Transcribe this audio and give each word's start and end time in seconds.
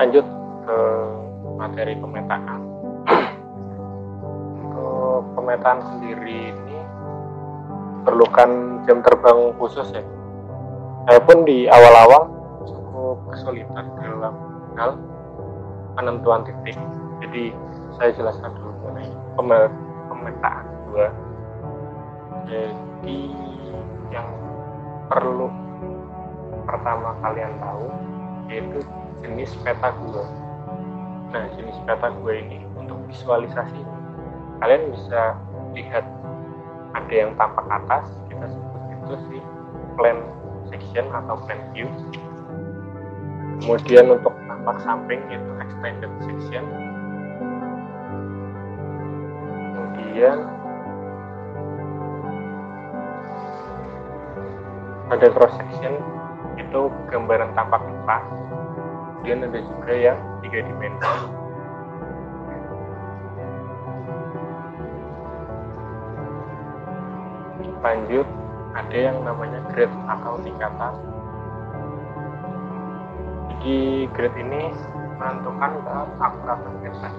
lanjut 0.00 0.24
ke 0.64 0.78
materi 1.60 1.92
pemetaan. 2.00 2.60
Untuk 4.56 5.20
pemetaan 5.36 5.84
sendiri 5.92 6.56
ini 6.56 6.78
perlukan 8.08 8.80
jam 8.88 9.04
terbang 9.04 9.52
khusus 9.60 9.92
ya. 9.92 10.00
Saya 11.04 11.20
pun 11.20 11.44
di 11.44 11.68
awal-awal 11.68 12.32
cukup 12.64 13.28
kesulitan 13.28 13.92
dalam 14.00 14.34
hal 14.80 14.96
penentuan 16.00 16.48
titik. 16.48 16.80
Jadi 17.20 17.52
saya 18.00 18.16
jelaskan 18.16 18.56
dulu 18.56 18.72
mengenai 18.88 19.68
pemetaan 20.08 20.64
dua. 20.88 21.12
Jadi 22.48 23.20
yang 24.08 24.28
perlu 25.12 25.52
pertama 26.64 27.12
kalian 27.20 27.52
tahu 27.60 27.84
yaitu 28.48 28.80
jenis 29.20 29.52
peta 29.62 29.92
gua. 30.00 30.24
Nah 31.30 31.44
jenis 31.54 31.76
peta 31.86 32.08
gua 32.20 32.32
ini 32.34 32.64
untuk 32.74 32.98
visualisasi 33.08 33.80
kalian 34.60 34.92
bisa 34.92 35.40
lihat 35.72 36.04
ada 36.92 37.14
yang 37.14 37.32
tampak 37.38 37.64
atas 37.70 38.04
kita 38.28 38.46
sebut 38.50 38.82
itu 38.92 39.14
sih 39.30 39.42
plan 39.96 40.18
section 40.68 41.06
atau 41.10 41.36
plan 41.46 41.60
view. 41.72 41.88
Kemudian 43.60 44.16
untuk 44.16 44.32
tampak 44.48 44.76
samping 44.84 45.20
itu 45.28 45.50
extended 45.60 46.12
section. 46.24 46.64
Kemudian 49.76 50.36
ada 55.10 55.26
cross 55.34 55.54
section 55.58 55.94
itu 56.56 56.80
gambaran 57.10 57.50
tampak 57.58 57.82
atas 57.82 58.22
kemudian 59.20 59.44
ada 59.52 59.60
juga 59.60 59.92
yang 59.92 60.18
tiga 60.40 60.64
dimensi 60.64 61.12
lanjut 67.84 68.24
ada 68.72 68.96
yang 68.96 69.20
namanya 69.20 69.60
grade 69.72 69.92
atau 70.08 70.40
tingkatan. 70.40 70.94
Jadi 73.52 74.08
grade 74.16 74.38
ini 74.40 74.72
menentukan 75.20 75.72
keakuratan 76.16 76.72
peta 76.80 77.10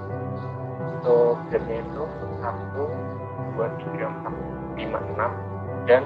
untuk 0.81 1.37
grade 1.53 1.85
itu 1.85 2.03
1, 2.41 3.61
2, 3.61 3.61
3, 3.61 4.09
4, 4.25 4.89
5, 4.89 4.89
6 5.21 5.85
dan 5.85 6.03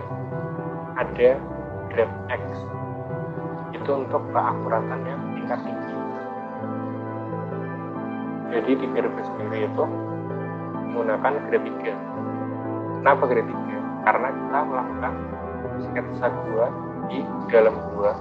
ada 1.00 1.30
grade 1.88 2.16
X 2.31 2.44
itu 3.76 3.92
untuk 3.92 4.23
keakuratan 4.31 5.00
yang 5.04 5.22
tingkat 5.36 5.59
tinggi. 5.68 5.98
Jadi 8.56 8.72
di 8.80 8.86
grade 8.95 9.22
sendiri 9.28 9.67
itu 9.67 9.84
menggunakan 10.95 11.34
grade 11.52 11.67
3 11.67 13.04
kenapa 13.04 13.23
grade 13.28 13.52
3? 13.52 14.08
karena 14.08 14.28
kita 14.32 14.59
melakukan 14.64 15.14
sketsa 15.84 16.28
gua 16.32 16.67
di 17.12 17.20
dalam 17.52 17.76
gua 17.92 18.16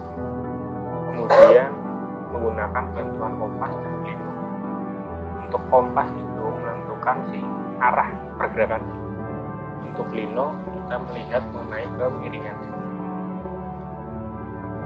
kemudian 1.07 1.71
menggunakan 2.35 2.85
bantuan 2.91 3.33
kompas 3.39 3.73
dan 3.79 3.95
lino 4.03 4.31
untuk 5.47 5.63
kompas 5.71 6.09
itu 6.11 6.45
menentukan 6.51 7.17
si 7.31 7.39
arah 7.79 8.11
pergerakan. 8.35 8.83
Untuk 9.87 10.11
lino 10.11 10.59
kita 10.67 10.97
melihat 11.07 11.43
mengenai 11.55 11.87
kemiringan 11.95 12.59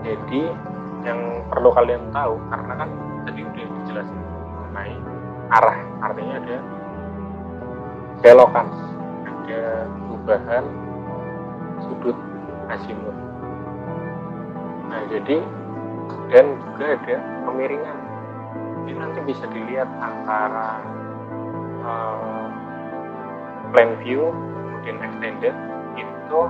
jadi 0.09 0.43
yang 1.05 1.21
perlu 1.53 1.69
kalian 1.77 2.09
tahu 2.11 2.41
karena 2.49 2.73
kan 2.81 2.91
tadi 3.29 3.41
udah 3.45 3.67
dijelasin 3.69 4.19
mengenai 4.57 4.95
arah 5.53 5.79
artinya 6.01 6.35
ada 6.41 6.57
belokan 8.25 8.67
ada 9.29 9.61
perubahan 10.09 10.65
sudut 11.85 12.17
azimut. 12.73 13.17
Nah, 14.89 15.01
jadi 15.13 15.41
dan 16.33 16.47
juga 16.61 16.85
ada 16.97 17.17
kemiringan. 17.49 17.99
Ini 18.89 18.93
nanti 18.97 19.21
bisa 19.29 19.45
dilihat 19.53 19.89
antara 20.01 20.81
uh, 21.85 22.49
plan 23.73 23.93
view 24.01 24.33
kemudian 24.89 25.05
extended 25.05 25.55
itu 26.01 26.41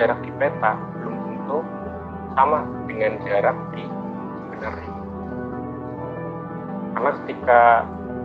jarak 0.00 0.16
di 0.24 0.32
peta 0.40 0.72
belum 0.96 1.16
tentu 1.20 1.58
sama 2.32 2.64
dengan 2.88 3.20
jarak 3.24 3.56
di 3.76 3.84
sebenarnya. 4.48 4.92
Karena 6.92 7.10
ketika 7.22 7.60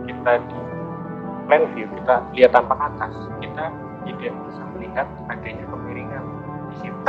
kita 0.08 0.32
di 0.48 0.58
plan 1.48 1.64
view 1.72 1.86
kita 2.02 2.14
lihat 2.36 2.50
tampak 2.52 2.78
atas, 2.78 3.12
kita 3.40 3.64
tidak 4.04 4.32
bisa 4.48 4.62
melihat 4.76 5.06
adanya 5.32 5.64
kemiringan 5.68 6.24
di 6.68 6.74
situ. 6.84 7.04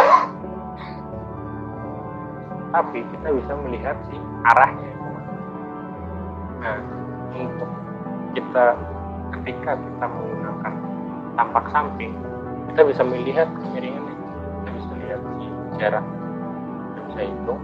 Tapi 2.69 2.99
kita 3.17 3.27
bisa 3.33 3.53
melihat 3.65 3.97
si 4.07 4.15
arahnya. 4.55 4.93
Nah, 6.59 6.79
untuk 7.35 7.71
kita 8.35 8.65
ketika 9.39 9.71
kita 9.79 10.05
menggunakan 10.05 10.73
tampak 11.39 11.65
samping, 11.71 12.13
kita 12.71 12.81
bisa 12.83 13.01
melihat 13.03 13.47
kemiringannya. 13.63 14.15
Kita 14.59 14.69
bisa 14.75 14.93
lihat 14.99 15.21
si 15.39 15.45
jarak, 15.79 16.05
kita. 17.27 17.55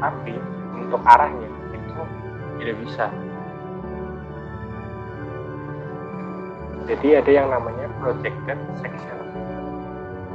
Tapi 0.00 0.34
untuk 0.78 1.00
arahnya 1.04 1.48
itu 1.74 2.00
tidak 2.60 2.76
bisa. 2.84 3.06
Jadi 6.90 7.08
ada 7.22 7.30
yang 7.30 7.48
namanya 7.54 7.86
projected 8.02 8.58
section. 8.82 9.18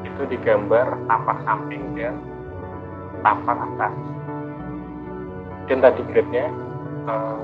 Itu 0.07 0.23
digambar 0.31 0.95
tampak 1.09 1.37
samping 1.43 1.83
dan 1.99 2.15
tampak 3.19 3.57
atas. 3.59 3.93
Dan 5.65 5.83
tadi 5.83 6.01
grade-nya 6.07 6.47
eh, 7.09 7.43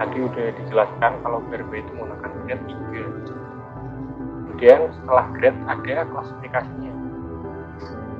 tadi 0.00 0.18
udah 0.24 0.46
dijelaskan 0.64 1.12
kalau 1.20 1.44
BRB 1.52 1.84
itu 1.84 1.90
menggunakan 1.92 2.32
grade 2.48 2.64
3. 2.64 4.56
Kemudian 4.56 4.80
setelah 4.96 5.26
grade 5.36 5.60
ada 5.68 5.96
klasifikasinya. 6.08 6.95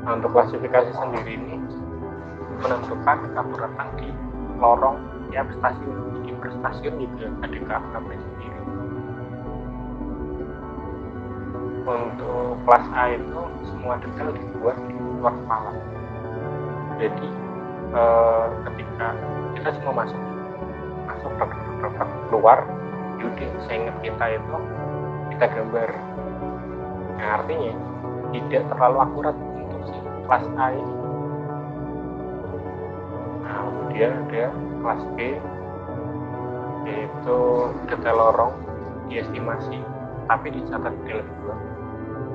Nah, 0.06 0.22
untuk 0.22 0.30
klasifikasi 0.30 0.94
sendiri 0.94 1.34
ini 1.34 1.58
menentukan 2.62 3.18
keakuratan 3.34 3.88
di 3.98 4.08
lorong 4.62 5.02
tiap 5.34 5.50
stasiun. 5.58 6.22
Jadi 6.22 6.30
per 6.38 6.50
stasiun 6.62 6.94
juga 7.02 7.26
ada 7.42 7.58
keakuratan 7.58 8.02
sendiri. 8.14 8.56
untuk 11.86 12.58
kelas 12.66 12.86
A 12.98 13.14
itu 13.14 13.40
semua 13.70 13.94
detail 14.02 14.34
dibuat 14.34 14.76
di 14.90 14.94
luar 14.98 15.34
kepala 15.38 15.72
jadi 16.98 17.28
eh, 17.94 18.46
ketika 18.66 19.08
kita 19.54 19.70
semua 19.78 19.92
masuk 20.02 20.22
masuk 21.06 21.32
ke 21.38 21.44
keluar 22.26 22.58
jadi 23.22 23.44
seingat 23.70 23.96
kita 24.02 24.24
itu 24.34 24.56
kita 25.36 25.46
gambar 25.54 25.90
yang 27.16 27.30
artinya 27.40 27.74
tidak 28.34 28.62
terlalu 28.74 28.98
akurat 29.06 29.36
kelas 30.26 30.46
A 30.58 30.66
ini. 30.74 30.94
Kemudian 33.46 34.10
ada 34.26 34.44
kelas 34.82 35.02
B 35.14 35.18
yaitu 36.86 37.38
detail 37.90 38.14
lorong 38.14 38.54
diestimasi 39.10 39.82
tapi 40.26 40.54
dicatat 40.54 40.94
di 41.02 41.14
dalam 41.14 41.58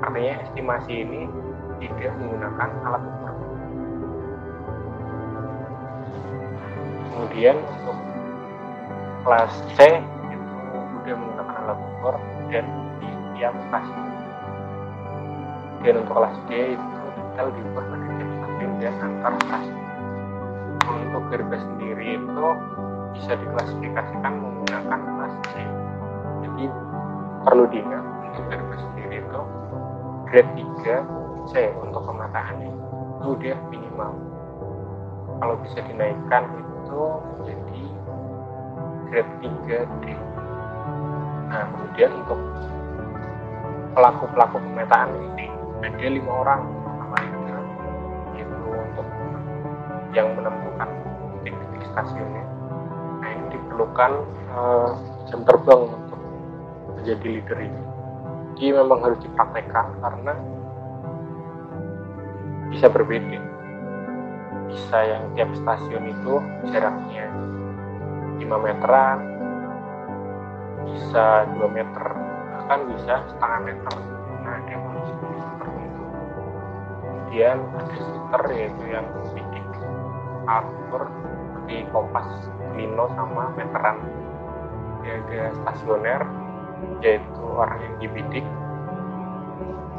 artinya 0.01 0.33
estimasi 0.43 0.93
ini 1.03 1.21
tidak 1.83 2.15
menggunakan 2.19 2.69
alat 2.87 3.03
ukur. 3.05 3.31
Kemudian 7.11 7.55
untuk 7.59 7.97
kelas 9.27 9.53
C 9.75 9.79
itu 10.31 10.77
sudah 10.95 11.15
menggunakan 11.15 11.55
alat 11.67 11.79
ukur 11.79 12.15
dan 12.49 12.65
di 13.03 13.09
tiap 13.37 13.55
dan 15.81 15.93
untuk 16.01 16.13
kelas 16.13 16.35
D 16.49 16.51
itu 16.77 17.00
pada 17.49 17.95
tiap 17.97 18.29
stasiun 18.37 18.71
dan 18.77 18.93
antar 19.01 19.33
stasiun 19.41 19.79
untuk 20.91 21.23
gerbes 21.33 21.63
sendiri 21.65 22.21
itu 22.21 22.47
bisa 23.17 23.31
diklasifikasikan 23.33 24.33
menggunakan 24.37 24.99
kelas 25.01 25.33
C 25.49 25.53
jadi 26.45 26.65
perlu 27.41 27.63
diingat 27.73 28.05
untuk 28.29 28.43
gerbes 28.53 28.81
sendiri 28.85 29.15
itu 29.25 29.41
grade 30.29 30.51
3 30.55 31.21
C 31.49 31.53
untuk 31.81 32.01
pemataannya 32.05 32.71
itu 33.21 33.29
dia 33.37 33.53
minimal. 33.69 34.13
Kalau 35.41 35.55
bisa 35.61 35.79
dinaikkan 35.85 36.43
itu 36.57 37.01
menjadi 37.37 37.81
grade 39.09 39.33
3 39.41 40.01
D. 40.01 40.03
Nah 41.51 41.63
kemudian 41.67 42.11
untuk 42.25 42.39
pelaku-pelaku 43.91 44.57
pemetaan 44.61 45.11
ini 45.35 45.47
ada 45.81 46.07
lima 46.07 46.31
orang 46.45 46.61
yang 50.11 50.31
menentukan 50.35 50.89
titik-titik 51.43 51.83
stasiunnya 51.91 52.45
nah 53.21 53.29
ini 53.29 53.45
diperlukan 53.53 54.11
uh, 54.51 54.91
jam 55.29 55.45
terbang 55.45 55.81
untuk 55.87 56.19
menjadi 57.01 57.25
leader 57.25 57.57
ini. 57.57 57.81
Jadi 58.57 58.77
memang 58.77 58.99
harus 59.01 59.19
dipraktekkan 59.25 59.87
karena 60.05 60.33
bisa 62.69 62.87
berbeda. 62.93 63.39
Bisa 64.69 64.97
yang 65.03 65.23
tiap 65.33 65.49
stasiun 65.57 66.13
itu 66.13 66.33
jaraknya 66.71 67.25
5 68.37 68.45
meteran 68.45 69.19
bisa 70.85 71.45
2 71.57 71.77
meter 71.77 72.05
bahkan 72.53 72.79
bisa 72.93 73.13
setengah 73.33 73.59
meter. 73.65 73.95
Nah 74.45 74.57
dia 74.65 74.77
kondisi 74.77 75.13
tertentu 75.57 76.03
kemudian 77.01 77.57
ada 77.75 77.97
sitter 77.97 78.43
yaitu 78.53 78.83
yang 78.93 79.05
atur 80.59 81.07
seperti 81.07 81.87
kompas 81.95 82.27
lino 82.75 83.05
sama 83.15 83.53
meteran 83.55 83.97
dia 85.01 85.17
ada 85.23 85.41
stasioner 85.61 86.21
yaitu 87.01 87.41
orang 87.41 87.77
yang 87.81 87.95
dibidik. 88.01 88.45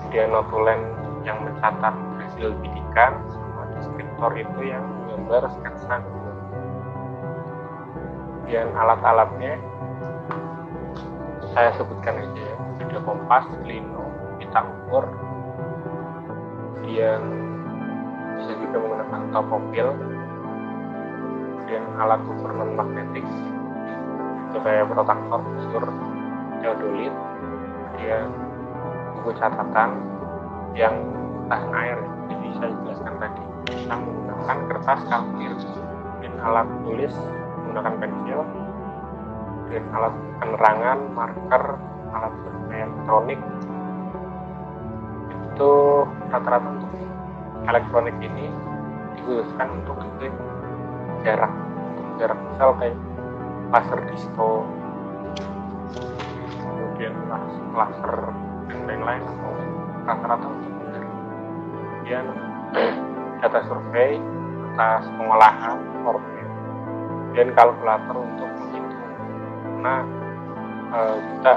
Kemudian 0.02 0.28
notulen 0.34 0.80
yang 1.22 1.38
mencatat 1.46 1.94
hasil 2.22 2.54
bidikan 2.58 3.22
sama 3.30 3.70
deskriptor 3.78 4.30
itu 4.34 4.60
yang 4.66 4.82
menggambar 4.82 5.46
sketsa 5.58 6.02
kemudian 8.52 8.68
alat-alatnya 8.76 9.56
saya 11.56 11.72
sebutkan 11.78 12.20
aja 12.20 12.42
ya 12.42 12.56
ada 12.92 13.00
kompas, 13.08 13.48
lino, 13.64 14.04
pita 14.36 14.60
ukur. 14.60 15.08
Kemudian 16.76 17.20
bisa 18.36 18.52
juga 18.60 18.76
menggunakan 18.76 19.20
topopil 19.32 19.86
kemudian 21.72 22.04
alat 22.04 22.20
ukur 22.28 22.52
non 22.52 22.76
magnetik. 22.76 23.24
Itu 24.52 24.60
kayak 24.60 24.92
protraktor, 24.92 25.40
busur, 25.40 25.84
teodolit 26.60 27.14
kemudian 27.16 28.28
buku 29.16 29.30
catatan 29.40 29.90
yang 30.76 30.92
tahan 31.48 31.72
air. 31.72 31.98
Jadi 32.28 32.48
saya 32.60 32.72
jelaskan 32.84 33.14
tadi. 33.16 33.42
Kita 33.72 33.94
menggunakan 33.96 34.58
kertas 34.68 35.00
kalkir 35.08 35.52
dan 36.20 36.32
alat 36.44 36.68
tulis 36.84 37.14
menggunakan 37.64 37.94
pensil. 38.04 38.40
Dan 39.72 39.84
alat 39.96 40.14
penerangan 40.44 40.98
marker 41.16 41.64
alat 42.12 42.34
elektronik. 42.68 43.40
Itu 45.56 46.04
rata-rata 46.28 46.68
untuk 46.68 46.92
elektronik 47.64 48.16
ini 48.20 48.52
dikhususkan 49.16 49.68
untuk 49.80 49.96
ngeklik 49.96 50.36
jarak 51.22 51.52
jarak 52.18 52.38
misal 52.50 52.70
kayak 52.78 52.96
laser 53.72 54.00
disco 54.12 54.50
kemudian 56.60 57.14
laser 57.72 58.16
dan 58.68 58.80
lain-lain 58.86 59.24
rata-rata 60.06 60.48
kemudian 62.02 62.26
data 63.42 63.60
survei 63.66 64.18
atas 64.72 65.04
pengolahan 65.20 65.76
orbit 66.06 66.48
dan 67.36 67.48
kalkulator 67.52 68.16
untuk 68.16 68.48
menghitung. 68.48 69.04
Karena 69.64 69.94
e, 70.92 71.00
kita 71.20 71.54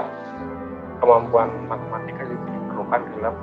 kemampuan 1.00 1.48
matematika 1.68 2.22
juga 2.28 2.48
diperlukan 2.52 3.02
dalam 3.16 3.34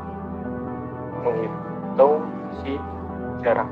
menghitung 1.25 2.15
si 2.61 2.77
jarak 3.41 3.69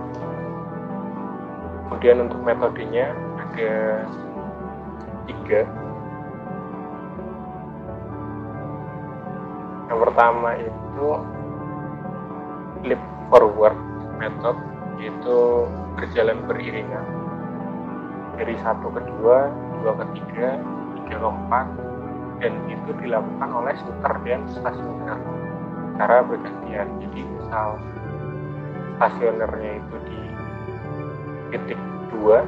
kemudian 1.92 2.24
untuk 2.24 2.40
metodenya 2.48 3.12
ada 3.36 4.08
tiga. 5.28 5.68
Yang 9.92 10.00
pertama 10.08 10.50
itu 10.56 11.08
leap 12.88 13.02
forward 13.28 13.76
method 14.24 14.56
yaitu 15.04 15.68
berjalan 16.00 16.40
beriringan. 16.48 17.04
Dari 18.40 18.56
satu 18.64 18.88
ke 18.88 19.04
dua 19.12 19.52
dua 19.84 19.92
ke 20.00 20.06
tiga 20.16 20.56
tiga 20.96 21.16
ke 21.20 21.28
empat 21.28 21.68
dan 22.40 22.56
itu 22.72 22.96
dilakukan 23.04 23.52
oleh 23.52 23.76
shooter 23.84 24.16
dan 24.24 24.48
stasioner. 24.48 25.20
Cara 26.00 26.24
bergantian. 26.24 26.88
Jadi 27.04 27.20
misal 27.20 27.76
stasionernya 28.96 29.84
itu 29.84 29.96
di 30.08 30.31
titik 31.52 31.80
dua 32.10 32.48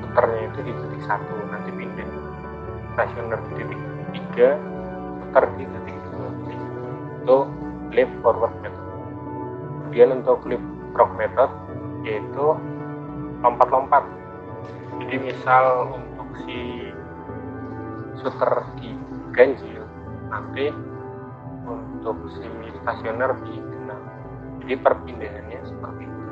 shooternya 0.00 0.40
itu 0.48 0.58
di 0.62 0.72
titik 0.72 1.02
satu 1.04 1.34
nanti 1.50 1.70
pindah. 1.74 2.08
Stasioner 2.94 3.38
di 3.42 3.52
titik 3.60 3.80
tiga 4.14 4.48
shooter 5.20 5.44
di 5.58 5.64
titik 5.66 5.96
dua. 6.14 6.28
Itu 7.20 7.38
leap 7.92 8.10
forward 8.22 8.54
method. 8.62 8.86
Kemudian 9.86 10.08
untuk 10.22 10.38
leap 10.46 10.62
frog 10.94 11.10
method 11.18 11.50
yaitu 12.06 12.46
lompat-lompat. 13.42 14.04
Jadi 15.02 15.16
misal 15.20 15.92
untuk 15.92 16.28
si 16.46 16.90
shooter 18.22 18.52
di 18.80 18.96
ganjil 19.34 19.84
nanti 20.32 20.72
untuk 21.66 22.16
semi 22.32 22.70
stasioner 22.80 23.36
di 23.44 23.54
genap. 23.58 24.00
Jadi 24.62 24.74
perpindahannya 24.80 25.60
seperti 25.66 26.02
itu 26.06 26.25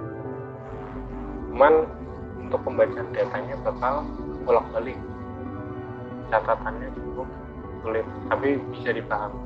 cuman 1.55 1.87
untuk 2.43 2.59
pembacaan 2.67 3.15
datanya 3.15 3.55
bakal 3.63 4.03
bolak-balik. 4.43 4.99
Catatannya 6.27 6.91
cukup 6.99 7.31
sulit 7.79 8.03
tapi 8.27 8.59
bisa 8.75 8.91
dipahami. 8.91 9.39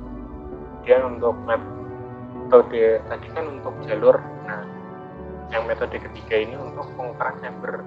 Kemudian 0.88 1.20
untuk 1.20 1.36
metode 1.44 3.04
tadi 3.12 3.26
kan 3.36 3.44
untuk 3.60 3.76
jalur. 3.84 4.16
Nah 4.48 4.64
yang 5.52 5.68
metode 5.68 6.00
ketiga 6.00 6.48
ini 6.48 6.56
untuk 6.56 6.88
pengukuran 6.96 7.36
chamber. 7.44 7.84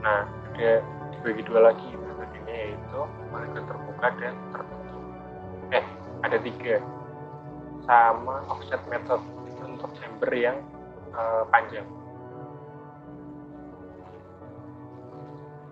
Nah 0.00 0.24
ada 0.56 0.80
dibagi 1.12 1.44
dua 1.44 1.68
lagi 1.68 1.84
metodenya 2.00 2.54
yaitu 2.72 3.00
molekul 3.28 3.60
terbuka 3.60 4.08
dan 4.24 4.34
tertutup. 4.56 5.04
Eh 5.76 5.84
ada 6.24 6.36
tiga. 6.40 6.80
Sama 7.84 8.40
offset 8.48 8.80
method 8.88 9.20
untuk 9.60 9.92
chamber 10.00 10.32
yang 10.32 10.64
uh, 11.12 11.44
panjang 11.52 11.84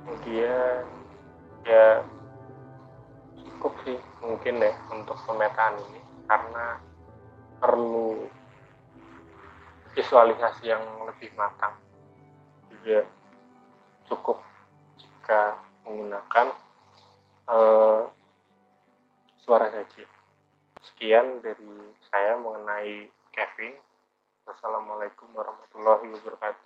kemudian 0.07 0.87
ya 1.67 1.99
cukup 3.43 3.75
sih 3.83 3.99
mungkin 4.23 4.63
deh 4.63 4.75
untuk 4.95 5.19
pemetaan 5.27 5.75
ini 5.91 6.01
karena 6.31 6.79
perlu 7.59 8.31
visualisasi 9.99 10.71
yang 10.71 10.87
lebih 11.11 11.35
matang. 11.35 11.75
Juga 12.71 13.03
cukup 14.07 14.39
jika 14.95 15.59
menggunakan 15.83 16.55
uh, 17.51 18.07
suara 19.43 19.75
saja 19.75 20.07
sekian 20.87 21.43
dari 21.43 21.91
saya 22.07 22.39
mengenai 22.39 23.11
Kevin. 23.35 23.75
Wassalamualaikum 24.47 25.27
warahmatullahi 25.35 26.07
wabarakatuh 26.07 26.66